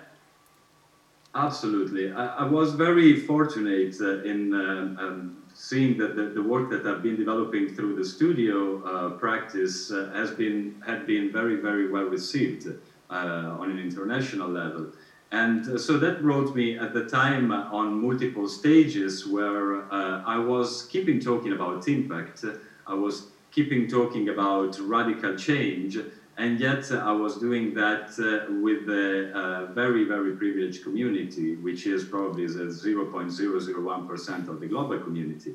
absolutely. 1.35 2.12
I, 2.12 2.27
I 2.27 2.45
was 2.45 2.75
very 2.75 3.21
fortunate 3.21 3.97
uh, 4.01 4.23
in 4.23 4.55
um, 4.55 4.99
um, 5.01 5.43
seeing 5.53 5.99
that 5.99 6.15
the, 6.15 6.27
the, 6.27 6.43
work 6.43 6.71
that 6.71 6.87
I've 6.87 7.03
been 7.03 7.17
developing 7.17 7.75
through 7.75 7.97
the 7.97 8.05
studio 8.05 8.83
uh, 8.85 9.11
practice 9.19 9.91
uh, 9.91 10.11
has 10.15 10.31
been 10.31 10.81
had 10.87 11.07
been 11.07 11.33
very 11.33 11.57
very 11.57 11.91
well 11.91 12.05
received 12.05 12.69
uh, 13.11 13.57
on 13.61 13.71
an 13.71 13.79
international 13.79 14.49
level. 14.49 14.87
And 15.33 15.67
uh, 15.67 15.79
so 15.79 15.99
that 15.99 16.23
brought 16.23 16.55
me 16.55 16.79
at 16.79 16.93
the 16.95 17.07
time 17.07 17.51
on 17.51 18.01
multiple 18.01 18.49
stages 18.49 19.27
where 19.27 19.83
uh, 19.93 20.23
I 20.25 20.39
was 20.39 20.87
keeping 20.87 21.19
talking 21.19 21.53
about 21.53 21.89
impact, 21.89 22.45
I 22.87 22.95
was 22.95 23.29
keeping 23.51 23.89
talking 23.89 24.29
about 24.29 24.79
radical 24.79 25.35
change, 25.37 25.99
and 26.37 26.59
yet 26.59 26.91
uh, 26.91 26.97
I 26.97 27.12
was 27.12 27.39
doing 27.39 27.75
that 27.75 28.09
uh, 28.19 28.53
with 28.53 28.89
a 28.89 29.33
uh, 29.33 29.67
very, 29.73 30.05
very 30.05 30.33
privileged 30.33 30.83
community, 30.83 31.57
which 31.57 31.87
is 31.87 32.05
probably 32.05 32.47
the 32.47 32.65
0.001% 32.65 34.49
of 34.49 34.61
the 34.61 34.67
global 34.67 34.99
community. 34.99 35.55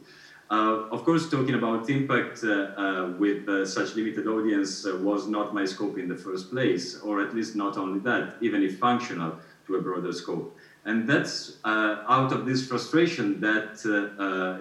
Uh, 0.50 0.88
of 0.92 1.04
course, 1.04 1.30
talking 1.30 1.56
about 1.56 1.90
impact 1.90 2.44
uh, 2.44 2.48
uh, 2.78 3.14
with 3.18 3.68
such 3.68 3.96
limited 3.96 4.28
audience 4.28 4.86
was 4.86 5.28
not 5.28 5.54
my 5.54 5.66
scope 5.66 5.98
in 5.98 6.08
the 6.08 6.16
first 6.16 6.50
place, 6.50 6.96
or 6.96 7.20
at 7.22 7.34
least 7.34 7.56
not 7.56 7.78
only 7.78 8.00
that, 8.00 8.36
even 8.40 8.64
if 8.64 8.78
functional 8.78 9.36
to 9.66 9.76
a 9.76 9.82
broader 9.82 10.14
scope. 10.14 10.56
And 10.86 11.06
that's 11.06 11.58
out 11.66 12.32
of 12.32 12.46
this 12.46 12.66
frustration 12.66 13.42
that, 13.42 13.84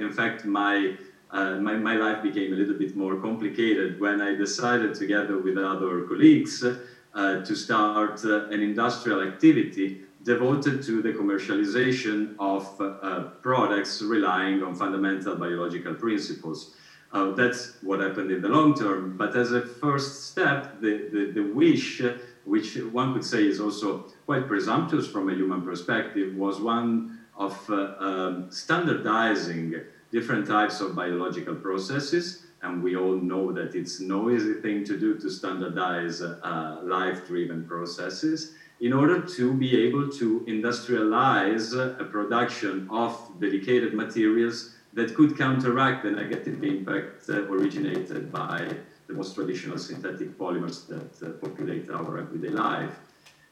in 0.00 0.11
fact, 0.11 0.44
my 0.44 0.90
uh, 1.30 1.56
my, 1.56 1.75
my 1.75 1.97
life 1.97 2.23
became 2.23 2.52
a 2.52 2.56
little 2.56 2.78
bit 2.78 2.97
more 2.97 3.16
complicated 3.16 4.00
when 4.00 4.21
I 4.21 4.35
decided, 4.35 4.95
together 4.95 5.38
with 5.38 5.59
other 5.59 6.02
colleagues, 6.02 6.64
uh, 6.64 7.42
to 7.42 7.54
start 7.54 8.25
uh, 8.25 8.47
an 8.49 8.61
industrial 8.61 9.23
activity 9.23 10.02
devoted 10.23 10.83
to 10.83 11.02
the 11.02 11.12
commercialization 11.12 12.35
of 12.38 12.80
uh, 12.80 13.21
products 13.42 14.02
relying 14.02 14.62
on 14.62 14.75
fundamental 14.75 15.37
biological 15.37 15.95
principles. 15.95 16.75
Uh, 17.12 17.30
that's 17.30 17.78
what 17.83 18.00
happened 18.00 18.30
in 18.30 18.42
the 18.42 18.49
long 18.49 18.75
term. 18.75 19.16
But 19.16 19.37
as 19.37 19.52
a 19.52 19.62
first 19.62 20.26
step, 20.30 20.80
the, 20.80 21.09
the, 21.12 21.30
the 21.33 21.52
wish, 21.54 22.02
which 22.45 22.76
one 22.76 23.14
could 23.14 23.25
say 23.25 23.47
is 23.47 23.61
also 23.61 24.06
quite 24.26 24.49
presumptuous 24.49 25.06
from 25.06 25.28
a 25.28 25.35
human 25.35 25.62
perspective, 25.62 26.35
was 26.35 26.61
one 26.61 27.21
of 27.37 27.59
uh, 27.71 27.95
um, 27.99 28.50
standardizing 28.50 29.75
different 30.10 30.46
types 30.46 30.80
of 30.80 30.94
biological 30.94 31.54
processes. 31.54 32.46
And 32.62 32.82
we 32.82 32.96
all 32.96 33.16
know 33.16 33.52
that 33.52 33.75
it's 33.75 34.00
no 34.00 34.30
easy 34.30 34.54
thing 34.54 34.84
to 34.84 34.98
do 34.98 35.18
to 35.18 35.30
standardize 35.30 36.22
uh, 36.22 36.80
life 36.82 37.26
driven 37.26 37.64
processes 37.64 38.52
in 38.80 38.92
order 38.92 39.20
to 39.20 39.54
be 39.54 39.86
able 39.86 40.08
to 40.10 40.40
industrialize 40.48 41.75
a 41.75 42.04
production 42.04 42.88
of 42.90 43.18
dedicated 43.40 43.94
materials 43.94 44.75
that 44.92 45.14
could 45.14 45.36
counteract 45.36 46.02
the 46.02 46.10
negative 46.10 46.62
impact 46.64 47.28
uh, 47.28 47.42
originated 47.44 48.32
by 48.32 48.68
the 49.06 49.14
most 49.14 49.34
traditional 49.34 49.78
synthetic 49.78 50.36
polymers 50.38 50.86
that 50.88 51.26
uh, 51.26 51.30
populate 51.34 51.88
our 51.90 52.18
everyday 52.18 52.48
life. 52.48 52.94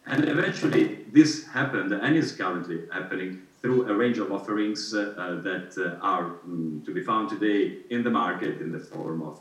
And 0.06 0.28
eventually, 0.28 1.04
this 1.12 1.46
happened 1.46 1.92
and 1.92 2.16
is 2.16 2.32
currently 2.32 2.82
happening 2.92 3.42
through 3.64 3.88
a 3.88 3.94
range 3.94 4.18
of 4.18 4.30
offerings 4.30 4.92
uh, 4.92 5.14
uh, 5.16 5.37
that 5.37 5.75
uh, 5.78 5.97
are 6.04 6.35
um, 6.44 6.83
to 6.85 6.92
be 6.92 7.00
found 7.00 7.30
today 7.30 7.73
in 7.88 8.02
the 8.02 8.11
market 8.11 8.61
in 8.61 8.71
the 8.71 8.78
form 8.78 9.23
of 9.23 9.38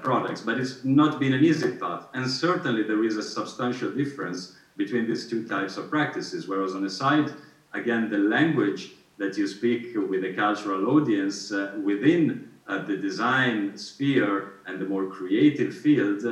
products. 0.00 0.40
But 0.40 0.58
it's 0.58 0.78
not 0.82 1.20
been 1.20 1.34
an 1.34 1.44
easy 1.44 1.68
path. 1.68 2.06
And 2.14 2.26
certainly 2.30 2.84
there 2.84 3.04
is 3.04 3.16
a 3.16 3.22
substantial 3.22 3.90
difference 3.90 4.48
between 4.78 5.04
these 5.04 5.26
two 5.26 5.42
types 5.42 5.76
of 5.76 5.90
practices. 5.90 6.48
Whereas 6.48 6.72
on 6.72 6.80
the 6.80 6.88
side, 6.88 7.32
again, 7.74 8.08
the 8.08 8.16
language 8.16 8.94
that 9.18 9.36
you 9.36 9.46
speak 9.46 9.88
with 9.94 10.24
a 10.24 10.30
cultural 10.30 10.86
audience 10.86 11.50
uh, 11.50 11.68
within 11.74 12.34
uh, 12.66 12.78
the 12.78 12.96
design 12.96 13.72
sphere 13.74 14.46
and 14.64 14.80
the 14.80 14.86
more 14.86 15.04
creative 15.04 15.74
field 15.74 16.24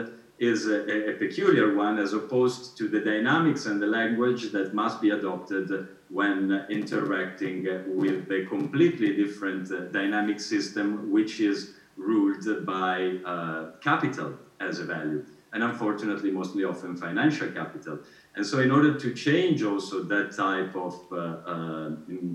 is 0.42 0.66
a, 0.66 1.10
a, 1.10 1.12
peculiar 1.14 1.72
one 1.72 1.98
as 1.98 2.12
opposed 2.14 2.76
to 2.76 2.88
the 2.88 2.98
dynamics 2.98 3.66
and 3.66 3.80
the 3.80 3.86
language 3.86 4.50
that 4.50 4.74
must 4.74 5.00
be 5.00 5.10
adopted 5.10 5.86
when 6.08 6.66
interacting 6.68 7.64
with 7.86 8.28
a 8.30 8.44
completely 8.46 9.14
different 9.14 9.70
uh, 9.70 9.82
dynamic 9.92 10.40
system 10.40 11.08
which 11.10 11.38
is 11.38 11.74
ruled 11.96 12.44
by 12.66 13.14
uh, 13.24 13.66
capital 13.80 14.34
as 14.58 14.80
a 14.80 14.84
value 14.84 15.22
and 15.52 15.62
unfortunately 15.62 16.30
mostly 16.30 16.64
often 16.64 16.96
financial 16.96 17.48
capital. 17.48 18.00
And 18.34 18.44
so 18.44 18.58
in 18.58 18.70
order 18.72 18.96
to 18.96 19.12
change 19.12 19.62
also 19.62 20.02
that 20.04 20.32
type 20.32 20.74
of 20.74 20.94
uh, 21.10 21.36
uh 21.52 21.90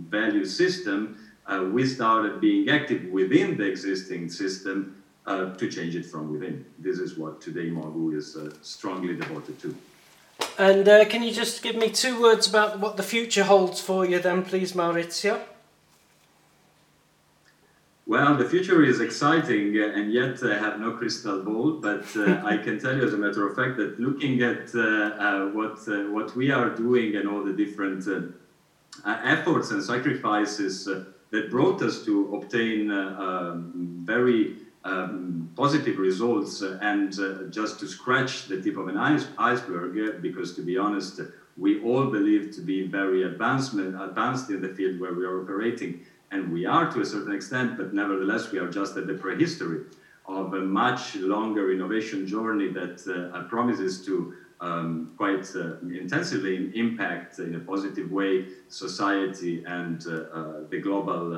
value 0.09 0.45
system 0.45 1.15
uh, 1.45 1.65
started 1.83 2.39
being 2.39 2.69
active 2.69 3.03
within 3.03 3.57
the 3.57 3.65
existing 3.65 4.29
system 4.29 4.77
uh, 5.27 5.53
to 5.55 5.69
change 5.69 5.96
it 5.96 6.05
from 6.05 6.31
within. 6.31 6.65
This 6.79 7.00
is 7.00 7.17
what 7.17 7.41
today 7.41 7.69
Mogu 7.69 8.15
is 8.15 8.38
uh, 8.38 8.50
strongly 8.62 9.15
devoted 9.15 9.60
to. 9.60 9.75
And 10.57 10.88
uh, 10.88 11.05
can 11.05 11.22
you 11.22 11.34
just 11.34 11.62
give 11.62 11.75
me 11.75 11.89
two 11.89 12.22
words 12.22 12.48
about 12.48 12.79
what 12.79 12.96
the 12.96 13.03
future 13.03 13.43
holds 13.43 13.81
for 13.81 14.05
you, 14.05 14.19
then, 14.19 14.43
please, 14.43 14.72
Maurizio? 14.72 15.41
Well, 18.05 18.38
the 18.38 18.46
future 18.46 18.81
is 18.84 19.01
exciting, 19.01 19.77
uh, 19.77 19.98
and 19.98 20.13
yet 20.13 20.41
I 20.43 20.57
have 20.57 20.79
no 20.79 20.91
crystal 20.91 21.43
ball. 21.43 21.74
But 21.74 22.05
uh, 22.15 22.41
I 22.46 22.55
can 22.55 22.79
tell 22.79 22.96
you, 22.96 23.03
as 23.03 23.13
a 23.13 23.17
matter 23.17 23.46
of 23.46 23.53
fact, 23.53 23.75
that 23.77 24.00
looking 24.00 24.41
at 24.43 24.74
uh, 24.74 25.48
what 25.48 25.77
what 26.13 26.36
we 26.38 26.51
are 26.51 26.69
doing 26.69 27.17
and 27.17 27.27
all 27.27 27.43
the 27.43 27.51
different 27.51 28.07
efforts 29.05 29.72
and 29.72 29.84
sacrifices 29.84 30.86
that 30.86 31.51
brought 31.51 31.81
us 31.81 32.05
to 32.05 32.34
obtain 32.34 32.89
um, 32.89 33.74
very 34.05 34.55
um, 34.88 35.51
positive 35.56 35.98
results 35.98 36.62
and 36.62 37.20
uh, 37.20 37.44
just 37.50 37.79
to 37.79 37.88
scratch 37.88 38.46
the 38.46 38.62
tip 38.62 38.77
of 38.77 38.88
an 38.88 38.98
ice, 38.98 39.27
iceberg, 39.38 39.91
uh, 40.00 40.17
because 40.22 40.56
to 40.56 40.62
be 40.62 40.77
honest, 40.77 41.20
we 41.58 41.82
all 41.82 42.06
believe 42.06 42.56
to 42.56 42.62
be 42.62 42.88
very 42.88 43.24
advancement, 43.24 44.01
advanced 44.01 44.50
in 44.50 44.62
the 44.62 44.70
field 44.70 45.00
where 45.00 45.13
we 45.13 45.25
are 45.25 45.41
operating, 45.41 46.00
and 46.32 46.51
we 46.53 46.65
are 46.65 46.89
to 46.91 47.01
a 47.01 47.06
certain 47.06 47.34
extent, 47.34 47.77
but 47.77 47.94
nevertheless, 47.94 48.51
we 48.51 48.60
are 48.60 48.70
just 48.70 48.96
at 48.96 49.08
the 49.08 49.13
prehistory 49.13 49.82
of 50.25 50.53
a 50.53 50.60
much 50.60 51.15
longer 51.15 51.72
innovation 51.72 52.27
journey 52.27 52.70
that 52.70 52.98
uh, 53.08 53.41
promises 53.44 54.06
to 54.06 54.34
um, 54.60 55.13
quite 55.17 55.48
uh, 55.56 55.77
intensively 55.82 56.72
impact 56.74 57.39
in 57.39 57.56
a 57.56 57.60
positive 57.60 58.12
way 58.12 58.48
society 58.70 59.63
and 59.65 60.06
uh, 60.08 60.13
uh, 60.34 60.53
the 60.70 60.79
global 60.79 61.34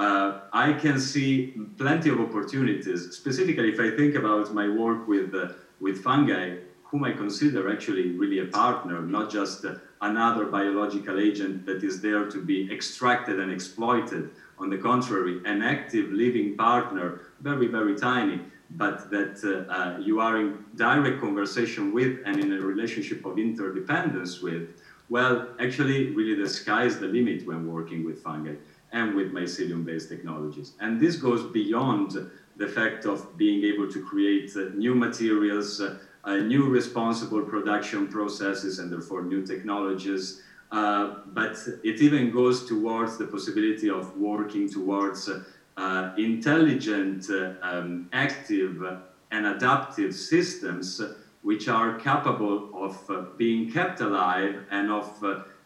uh, 0.00 0.30
I 0.52 0.72
can 0.72 0.98
see 0.98 1.52
plenty 1.76 2.08
of 2.08 2.20
opportunities. 2.20 3.08
Specifically, 3.10 3.68
if 3.68 3.80
I 3.80 3.90
think 3.90 4.14
about 4.14 4.52
my 4.52 4.68
work 4.68 5.06
with 5.06 5.32
with 5.78 5.98
fungi, 5.98 6.44
whom 6.90 7.04
I 7.04 7.12
consider 7.12 7.68
actually 7.68 8.10
really 8.10 8.38
a 8.38 8.44
partner, 8.44 9.02
not 9.02 9.30
just 9.30 9.64
another 10.00 10.44
biological 10.46 11.18
agent 11.18 11.64
that 11.66 11.82
is 11.82 12.00
there 12.00 12.24
to 12.24 12.40
be 12.40 12.66
extracted 12.70 13.38
and 13.38 13.50
exploited. 13.50 14.28
On 14.58 14.68
the 14.70 14.76
contrary, 14.76 15.38
an 15.44 15.62
active 15.62 16.10
living 16.10 16.52
partner, 16.52 17.14
very, 17.38 17.66
very 17.66 17.94
tiny, 17.94 18.42
but 18.68 18.96
that 19.10 19.34
uh, 19.44 19.72
uh, 19.72 19.94
you 19.98 20.18
are 20.18 20.36
in 20.36 20.56
direct 20.74 21.18
conversation 21.18 21.92
with 21.92 22.14
and 22.24 22.38
in 22.38 22.50
a 22.52 22.60
relationship 22.60 23.20
of 23.24 23.38
interdependence 23.38 24.40
with, 24.40 24.64
well, 25.08 25.40
actually, 25.58 26.08
really 26.08 26.34
the 26.34 26.48
sky 26.48 26.84
is 26.84 26.98
the 26.98 27.08
limit 27.08 27.42
when 27.44 27.64
working 27.64 28.02
with 28.04 28.18
fungi 28.18 28.54
and 28.92 29.14
with 29.14 29.30
mycelium 29.30 29.84
based 29.84 30.08
technologies. 30.08 30.72
And 30.78 30.98
this 30.98 31.16
goes 31.16 31.42
beyond 31.44 32.16
the 32.56 32.66
fact 32.66 33.04
of 33.04 33.24
being 33.36 33.62
able 33.62 33.86
to 33.88 34.00
create 34.00 34.50
uh, 34.56 34.64
new 34.72 34.94
materials, 34.94 35.80
uh, 35.80 35.90
uh, 36.24 36.36
new 36.36 36.68
responsible 36.68 37.42
production 37.42 38.06
processes, 38.06 38.78
and 38.78 38.90
therefore 38.90 39.22
new 39.22 39.40
technologies. 39.40 40.34
But 40.70 41.56
it 41.82 42.00
even 42.00 42.30
goes 42.30 42.62
towards 42.62 43.16
the 43.16 43.26
possibility 43.26 43.88
of 43.88 44.12
working 44.14 44.68
towards 44.68 45.28
uh, 45.76 46.04
intelligent, 46.16 47.28
uh, 47.30 47.48
um, 47.62 48.02
active, 48.12 48.82
and 49.30 49.46
adaptive 49.46 50.12
systems 50.12 51.00
which 51.40 51.68
are 51.68 51.92
capable 51.92 52.66
of 52.72 53.08
being 53.36 53.64
kept 53.64 54.00
alive 54.00 54.60
and 54.68 54.90
of 54.90 55.08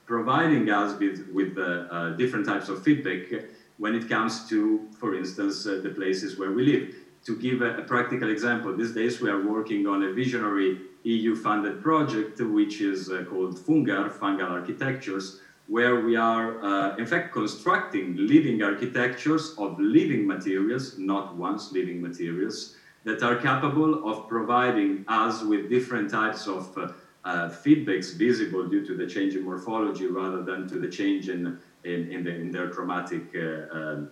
providing 0.06 0.70
us 0.70 0.99
with, 0.99 1.26
with 1.32 1.56
uh, 1.58 2.11
different 2.11 2.46
types 2.46 2.68
of 2.68 2.82
feedback 2.82 3.44
when 3.78 3.94
it 3.94 4.08
comes 4.08 4.49
to, 4.49 4.88
for 4.99 5.14
instance, 5.14 5.64
the 5.64 5.92
places 5.94 6.38
where 6.38 6.52
we 6.52 6.64
live. 6.64 6.94
To 7.25 7.37
give 7.37 7.62
a, 7.62 7.78
a, 7.78 7.82
practical 7.82 8.30
example, 8.30 8.76
these 8.76 8.92
days 8.92 9.20
we 9.20 9.30
are 9.30 9.42
working 9.42 9.87
on 9.87 10.02
a 10.02 10.12
visionary 10.12 10.78
EU 11.04 11.34
funded 11.34 11.82
project 11.82 12.40
which 12.40 12.80
is 12.80 13.11
called 13.28 13.58
FUNGAR, 13.58 14.11
Fungal 14.11 14.50
Architectures, 14.50 15.40
where 15.66 16.00
we 16.00 16.14
are, 16.16 16.62
uh, 16.62 16.96
in 16.96 17.06
fact, 17.06 17.32
constructing 17.32 18.14
living 18.16 18.62
architectures 18.62 19.54
of 19.56 19.78
living 19.80 20.26
materials, 20.26 20.99
not 20.99 21.34
once 21.37 21.73
living 21.73 22.02
materials, 22.02 22.76
that 23.04 23.23
are 23.23 23.37
capable 23.37 24.08
of 24.08 24.28
providing 24.28 25.04
us 25.08 25.42
with 25.42 25.68
different 25.70 26.11
types 26.11 26.46
of 26.46 26.76
uh, 26.76 26.88
uh, 27.25 27.49
feedbacks 27.49 28.14
visible 28.14 28.66
due 28.69 28.85
to 28.85 28.95
the 28.95 29.07
change 29.07 29.35
in 29.35 29.43
morphology 29.43 30.07
rather 30.07 30.43
than 30.43 30.69
to 30.69 30.78
the 30.78 30.88
change 30.88 31.28
in, 31.28 31.57
in, 31.85 32.07
in, 32.12 32.23
the, 32.25 32.35
in 32.35 32.50
their 32.50 32.69
chromatic 32.69 33.23
uh, 33.35 33.76
um, 33.76 34.09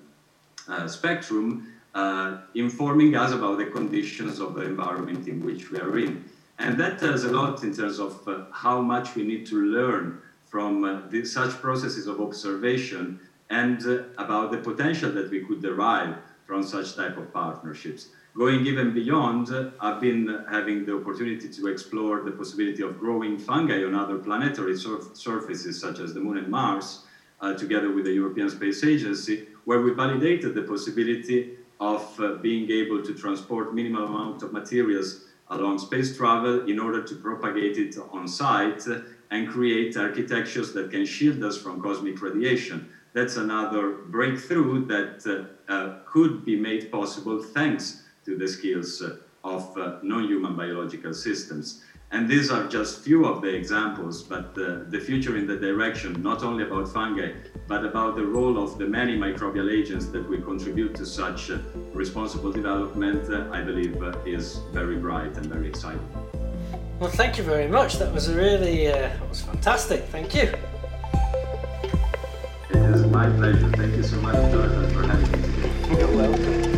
uh, 0.68 0.86
spectrum, 0.86 1.62
uh, 1.94 2.32
informing 2.54 3.14
us 3.14 3.32
about 3.32 3.58
the 3.58 3.66
conditions 3.66 4.40
of 4.40 4.54
the 4.54 4.62
environment 4.62 5.26
in 5.26 5.40
which 5.40 5.70
we 5.70 5.78
are 5.78 5.98
in. 5.98 6.24
And 6.58 6.78
that 6.78 6.98
tells 6.98 7.24
a 7.24 7.30
lot 7.30 7.62
in 7.62 7.72
terms 7.72 7.98
of 7.98 8.16
how 8.50 8.80
much 8.80 9.14
we 9.14 9.22
need 9.22 9.44
to 9.46 9.56
learn 9.56 10.14
from 10.46 11.02
the, 11.10 11.24
such 11.24 11.60
processes 11.60 12.06
of 12.06 12.20
observation 12.20 13.12
and 13.50 14.00
about 14.16 14.50
the 14.50 14.58
potential 14.58 15.10
that 15.10 15.30
we 15.30 15.40
could 15.40 15.60
derive 15.60 16.14
from 16.44 16.62
such 16.62 16.94
type 16.94 17.16
of 17.16 17.30
partnerships. 17.32 18.06
Going 18.34 18.64
even 18.64 18.92
beyond, 18.92 19.50
I've 19.78 20.00
been 20.00 20.38
having 20.48 20.84
the 20.84 20.94
opportunity 20.94 21.48
to 21.48 21.66
explore 21.66 22.18
the 22.20 22.32
possibility 22.32 22.80
of 22.82 22.96
growing 22.96 23.36
fungi 23.36 23.82
on 23.84 23.94
other 23.94 24.16
planetary 24.16 24.74
surf- 24.74 25.10
surfaces, 25.12 25.78
such 25.78 25.98
as 25.98 26.14
the 26.14 26.20
Moon 26.20 26.38
and 26.38 26.48
Mars, 26.48 27.00
uh, 27.40 27.52
together 27.52 27.90
with 27.90 28.04
the 28.04 28.12
European 28.12 28.48
Space 28.48 28.82
Agency, 28.82 29.42
where 29.64 29.78
we 29.78 29.90
validated 29.90 30.54
the 30.54 30.62
possibility 30.62 31.46
of 31.78 32.10
uh, 32.18 32.32
being 32.32 32.70
able 32.70 33.00
to 33.00 33.12
transport 33.12 33.70
minimal 33.70 34.04
amount 34.04 34.40
of 34.40 34.50
materials 34.50 35.16
along 35.48 35.76
space 35.76 36.10
travel 36.10 36.60
in 36.64 36.78
order 36.78 37.00
to 37.00 37.14
propagate 37.14 37.76
it 37.76 37.94
on 38.08 38.26
site 38.26 38.82
and 39.30 39.46
create 39.46 39.96
architectures 39.96 40.70
that 40.72 40.88
can 40.88 41.04
shield 41.04 41.42
us 41.42 41.56
from 41.56 41.78
cosmic 41.78 42.20
radiation. 42.20 42.82
That's 43.12 43.36
another 43.36 43.96
breakthrough 44.02 44.86
that 44.86 45.10
uh, 45.26 45.70
uh, 45.70 45.88
could 46.04 46.42
be 46.44 46.56
made 46.56 46.90
possible 46.90 47.38
thanks 47.38 47.94
to 48.24 48.36
the 48.36 48.48
skills 48.48 49.02
uh, 49.02 49.16
of 49.44 49.76
uh, 49.76 49.98
non-human 50.02 50.56
biological 50.56 51.12
systems. 51.12 51.82
And 52.12 52.28
these 52.28 52.50
are 52.50 52.68
just 52.68 53.00
few 53.00 53.24
of 53.24 53.40
the 53.40 53.48
examples, 53.48 54.22
but 54.22 54.54
the 54.54 55.00
future 55.00 55.38
in 55.38 55.46
the 55.46 55.56
direction, 55.56 56.22
not 56.22 56.42
only 56.42 56.62
about 56.62 56.86
fungi, 56.88 57.32
but 57.66 57.86
about 57.86 58.16
the 58.16 58.26
role 58.26 58.62
of 58.62 58.76
the 58.76 58.86
many 58.86 59.16
microbial 59.16 59.72
agents 59.72 60.06
that 60.08 60.28
will 60.28 60.42
contribute 60.42 60.94
to 60.96 61.06
such 61.06 61.50
uh, 61.50 61.58
responsible 61.94 62.52
development, 62.52 63.32
uh, 63.32 63.48
I 63.50 63.62
believe 63.62 63.96
is 64.26 64.58
very 64.72 64.96
bright 64.96 65.34
and 65.38 65.46
very 65.46 65.68
exciting. 65.68 66.06
Well, 67.00 67.10
thank 67.10 67.38
you 67.38 67.44
very 67.44 67.66
much. 67.66 67.94
That 67.94 68.12
was 68.12 68.28
a 68.28 68.36
really, 68.36 68.88
uh, 68.88 68.96
that 68.96 69.28
was 69.28 69.40
fantastic. 69.40 70.04
Thank 70.10 70.34
you. 70.34 70.52
It 72.70 72.94
is 72.94 73.06
my 73.06 73.30
pleasure. 73.30 73.70
Thank 73.70 73.96
you 73.96 74.02
so 74.02 74.16
much, 74.20 74.34
Jonathan, 74.34 74.90
for 74.94 75.06
having 75.06 75.32
me 75.32 75.48
today. 75.48 75.98
You're 75.98 76.14
welcome. 76.14 76.71